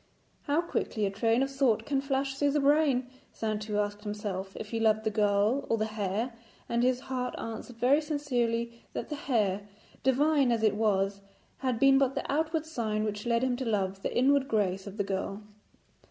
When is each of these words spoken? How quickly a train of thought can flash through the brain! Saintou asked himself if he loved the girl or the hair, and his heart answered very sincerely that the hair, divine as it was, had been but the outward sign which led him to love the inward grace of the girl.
How 0.45 0.61
quickly 0.61 1.05
a 1.05 1.11
train 1.11 1.43
of 1.43 1.51
thought 1.51 1.85
can 1.85 2.01
flash 2.01 2.33
through 2.33 2.53
the 2.53 2.59
brain! 2.59 3.07
Saintou 3.31 3.77
asked 3.77 4.01
himself 4.03 4.55
if 4.59 4.71
he 4.71 4.79
loved 4.79 5.03
the 5.03 5.11
girl 5.11 5.67
or 5.69 5.77
the 5.77 5.85
hair, 5.85 6.33
and 6.67 6.81
his 6.81 7.01
heart 7.01 7.35
answered 7.37 7.75
very 7.75 8.01
sincerely 8.01 8.81
that 8.93 9.09
the 9.09 9.15
hair, 9.15 9.67
divine 10.01 10.51
as 10.51 10.63
it 10.63 10.73
was, 10.73 11.21
had 11.59 11.77
been 11.77 11.99
but 11.99 12.15
the 12.15 12.25
outward 12.31 12.65
sign 12.65 13.03
which 13.03 13.27
led 13.27 13.43
him 13.43 13.55
to 13.57 13.65
love 13.65 14.01
the 14.01 14.17
inward 14.17 14.47
grace 14.47 14.87
of 14.87 14.97
the 14.97 15.03
girl. 15.03 15.43